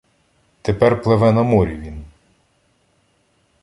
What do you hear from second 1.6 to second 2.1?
він.